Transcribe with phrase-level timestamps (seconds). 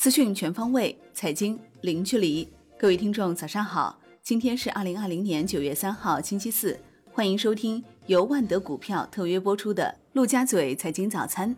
[0.00, 2.48] 资讯全方位，财经零距离。
[2.78, 4.00] 各位听众，早上好！
[4.22, 6.80] 今天是二零二零年九月三号，星期四。
[7.12, 11.54] 欢迎收听由万德股票特约播出的《陆家嘴财经早餐》。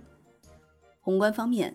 [1.00, 1.73] 宏观方面，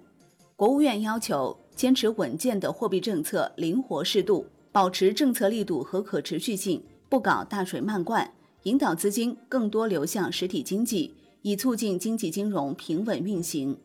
[0.58, 8.30] 国务院要求坚持稳健的货币政策，灵活适度，保持政策力度和可持续性，不搞大水漫灌，
[8.64, 13.78] 引导资金更多流向实体经济，以促进经济金融平稳运行。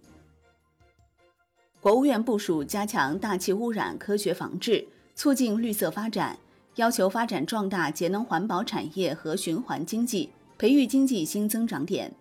[1.82, 4.86] 国务院部署加强大气污染科学防治，
[5.16, 6.38] 促进绿色发展，
[6.76, 12.14] 要求发展壮大节能环保产业和循环经济，培育经济新增长点。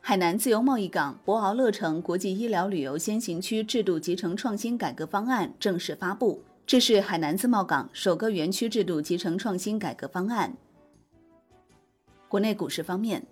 [0.00, 10.56] 海南自由贸易港博鳌乐城国际医疗旅游先行区制度集成创新改革方案正式发布，这是海南自贸港首个园区制度集成创新改革方案。
[12.28, 13.26] 国内股市方面，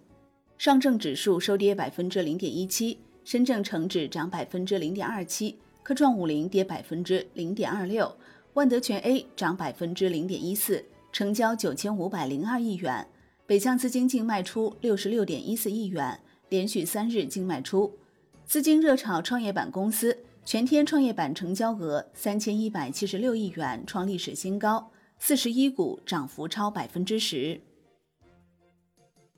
[0.59, 2.99] 上证指数收跌百分之零点一七。
[3.31, 8.13] 深证成指涨百分之零点二七，科创五零跌百分之零点二六，
[8.55, 13.07] 万德全 A 涨百分之零点一四，成交九千五百零二亿元，
[13.47, 16.19] 北向资金净卖出六十六点一四亿元，
[16.49, 17.97] 连续三日净卖出。
[18.45, 24.91] 资金热炒创业板公司，全天创业板成交额三千一百七十六亿元，创历史新高，
[25.21, 27.61] 四十一股涨幅超百分之十。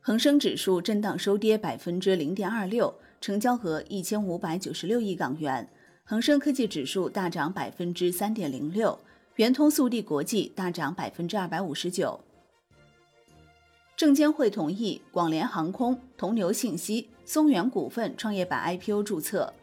[0.01, 2.95] 恒生指数震荡收跌百分之零点二六。
[3.23, 5.69] 成交额一千五百九十六亿港元，
[6.03, 8.99] 恒生科技指数大涨百分之三点零六，
[9.37, 12.19] 圆通速递国际大涨百分之二百五十九。
[13.97, 19.55] 证监会同意广联航空、同牛信息、松源股份创业板 IPO 注册。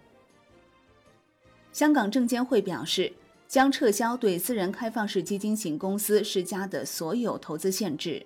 [1.73, 3.11] 香港证监会表示，
[3.45, 8.25] 将撤销对私人开放式基金型公司施加的所有投资限制。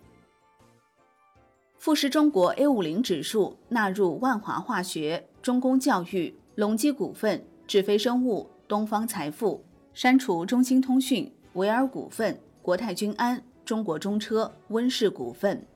[1.84, 9.62] 富时中国 A 五零指数纳入万华化学、中公教育、隆基股份、智飞生物、东方财富，
[9.94, 15.68] 删除中兴通讯、维尔股份、国泰君安、中国中车、温氏股份。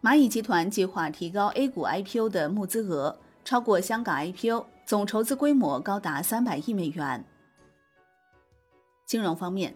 [0.00, 7.22] 蚂蚁集团计划提高 A 股 IPO 的募资额，超过香港 IPO，总筹资规模高达三百亿美元。
[9.04, 9.74] 金融方面，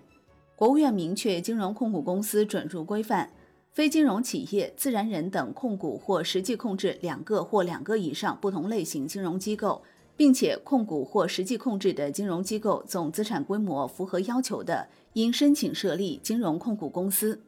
[0.56, 3.28] 国务院明确金融控股公司准入规范。
[3.72, 9.82] 非金融企业、自然人等控股或实际控制两个或两个以上不同类型金融机构，
[10.14, 17.40] 并且控股或实际控制的金融机构总资产规模符合要求的，应申请设立金融控股公司。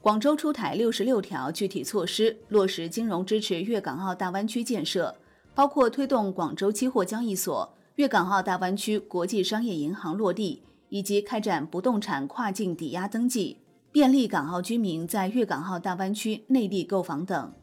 [0.00, 5.14] 广州出台六十六条具体措施，落实金融支持粤港澳大湾区建设，
[5.54, 13.58] 包括推动广州期货交易所、粤港澳大湾区国际商业银行落地，以及开展不动产跨境抵押登记。
[13.96, 17.54] 便利港澳居民在粤港澳大湾区内地购房等。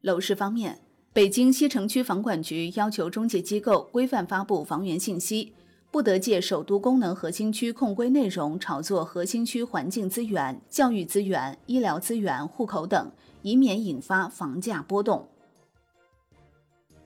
[0.00, 0.80] 楼市方面，
[1.12, 5.52] 北京西城区房管局要求中介机构规范发布房源信息，
[5.90, 13.12] 不得借首都功能核心区控规内容炒作核心区环境资源、教育资源、医疗资源、户口等，
[13.42, 15.28] 以免引发房价波动。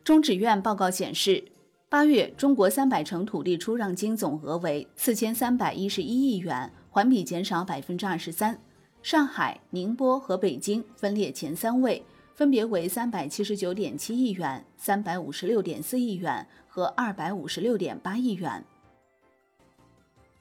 [0.04, 1.42] 中指院报告显示，
[1.88, 6.72] 八月中国三百城土地出让金总额为四千三百一十一亿元。
[6.90, 8.60] 环比减少百分之二十三，
[9.00, 18.64] 上海、宁波和北京分列前三位，分别为三百七十九点七亿元、三百五十六点四亿元和二百五十六点八亿元。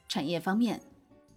[0.08, 0.80] 产业方面，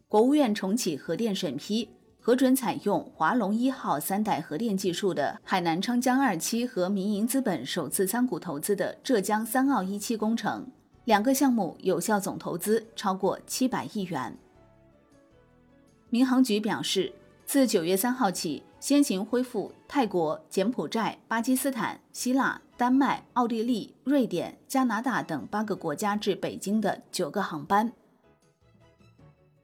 [0.08, 10.66] 国务院重启核电审批，核准采用华龙一号三代核电技术的海南昌江二期和民营资本首次参股投资的浙江三澳一期工程，
[11.06, 14.36] 两个项目有效总投资超过七百亿元。
[16.14, 17.12] 民航局表示，
[17.44, 27.92] 自九月三号起，先行恢复泰国、柬埔寨、巴基斯坦、希腊、丹麦、奥地利、瑞典、加拿大等八个国家至北京的九个航班。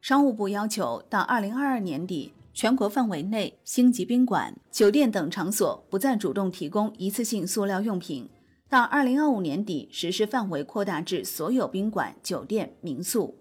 [0.02, 8.28] 商务部要求，到二零二二年底，全国范围内星级宾馆、酒店等场所不再主动提供一次性塑料用品；
[8.68, 13.38] 到二零二五年底，实施范围扩大至所有宾馆、酒店、民宿。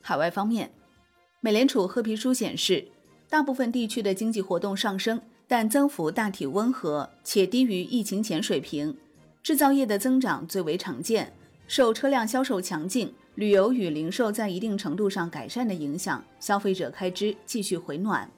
[0.00, 0.70] 海外方面。
[1.40, 2.84] 美联储褐皮书显示，
[3.28, 8.96] 大部分地区的经济活动上升，但增幅大体温和且低于疫情前水平。
[9.40, 11.32] 制造业的增长最为常见，
[11.68, 18.28] 受车辆销售强劲、旅游与零售在一定程度上改善的影响，消费者开支继续回暖。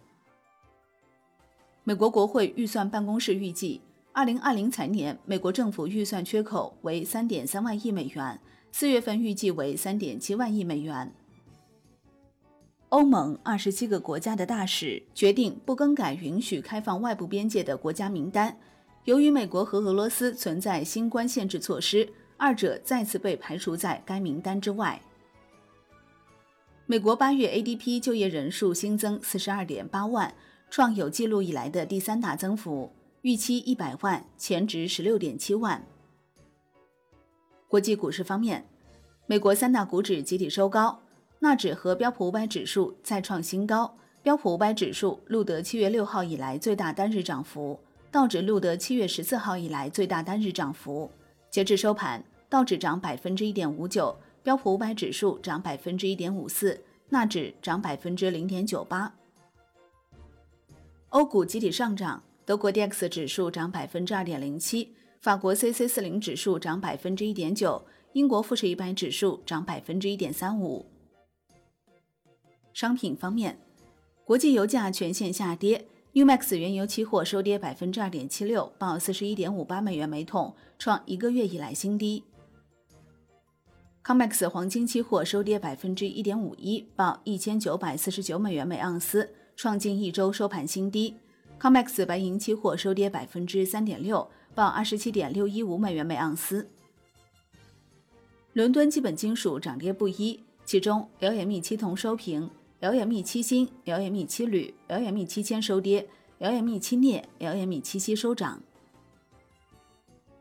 [1.85, 3.81] 美国国会预算办公室预计，
[4.13, 8.39] 二零二零财年美国政府预算缺口为三点三万亿美元，
[8.71, 11.11] 四月份预计为三点七万亿美元。
[12.91, 18.59] 欧盟二十七个国家的大使决定不更改允许开放外部边界的国家名单，
[19.05, 25.01] 由于美国和俄罗斯存在新冠限制措施，二者再次被排除在该名单之外。
[26.87, 30.35] 美国八月 ADP 就业人数新增四十二点八万，
[30.69, 32.93] 创有记录以来的第三大增幅，
[33.23, 35.87] 预期一百万，前值十六点七万。
[37.69, 38.67] 国际股市方面，
[39.29, 41.01] 美国三大股指集体收高，
[41.43, 47.81] 纳指和标普五百指数再创新高，标普五百指数录得七月六号以来最大单日涨幅。
[48.11, 51.11] 道指录得七月十四号以来最大单日涨幅。
[51.51, 56.79] 截至收盘，道指涨百分之一点五九，标普五百指数涨百分之一点五四，
[57.09, 59.15] 纳指涨百分之零点九八。
[61.09, 67.83] 欧股集体上涨，德国 D X 指数涨百分之二点零七，法国 C C 四零指数涨百分之一点九，
[68.13, 70.85] 英国富时一百指数涨百分之一点三五。
[72.73, 73.59] 商品方面，
[74.25, 75.87] 国际油价全线下跌。
[76.13, 82.25] Umax 原油期货收跌百分之二点七六，报四十一点五八美元每桶，创一个月以来新低。
[84.05, 91.15] Comex 黄金期货收跌百分之一点五一，报一千九百四十九美元每盎司，创近一周收盘新低。
[91.61, 96.69] Comex 白银期货收跌百分之三点六，报二十七点六一五美元每盎司。
[98.55, 102.51] 伦敦基本金属涨跌不一，其中 LME 期铜收平。
[102.81, 108.63] LME 七锌、LME 七铝、LME 七铅收跌，LME 七镍、LME 七锡收涨。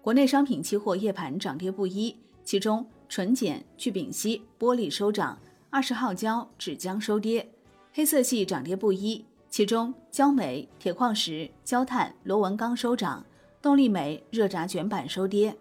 [0.02, 2.16] 国内商品期货夜盘涨跌不一，
[2.46, 5.38] 其中纯碱、聚丙烯、玻璃收涨，
[5.70, 7.52] 二十号胶、纸浆收跌。
[7.92, 13.26] 黑色系涨跌不一，其中焦煤、铁矿石、焦炭、螺纹钢收涨，
[13.62, 15.58] 动力煤、热轧卷板收跌。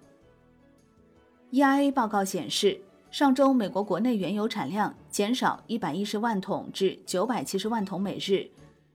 [1.50, 2.80] EIA 报告显示。
[3.10, 8.50] 上周，美国国内原油产量减少一百一十万桶至九百七十万桶每日。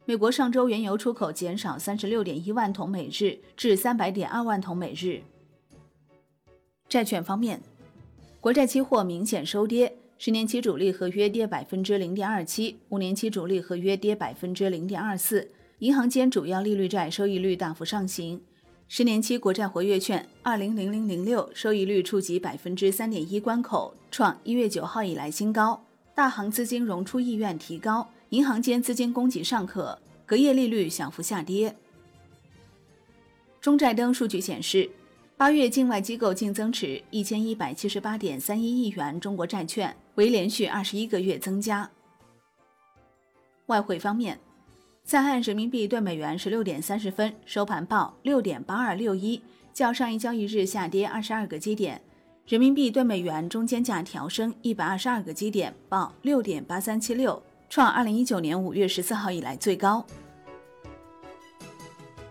[0.06, 5.22] 美国上周原油出口减少三十六点一万桶每日至三百点二万桶每日。
[6.88, 7.60] 债券方面，
[8.40, 15.50] 国债期货明显收跌，十年期主力合约跌百分之零点二七，五年期主力合约跌百分之零点二四。
[15.80, 18.40] 银行间主要利率债收益率大幅上行。
[18.96, 25.84] 十年期国债活跃券二零零零零六收益率触及百分之三点一关口，创一月九号以来新高。
[26.14, 29.98] 大行资金融出意愿提高，银行间资金供给尚可，
[30.28, 31.76] 隔夜利率小幅下跌。
[33.60, 34.88] 中债登数据显示，
[35.36, 41.90] 八月境外机构净增持一千一百七十八点三一亿元中国债券，为连续二十一个月增加。
[43.66, 44.40] 外汇方面。
[45.04, 49.40] 在岸人民币兑美元十六点三十分收盘报六点八二六一，
[49.74, 52.02] 较上一交易日下跌二十二个基点。
[52.48, 60.06] 人民币兑美元中间价调升一百二十二个基点，报六点八三七六，创二零一九年五月十四号以来最高。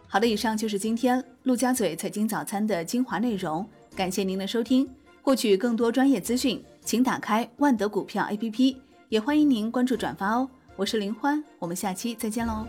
[0.08, 4.88] 好的，以上就是今天陆家嘴财经早餐的精华内容，感谢您的收听。
[5.20, 8.76] 获取更多专业资讯，请打开万德股票 APP，
[9.10, 10.48] 也欢迎您关注转发哦。
[10.74, 12.66] 我是林欢，我们下期再见喽。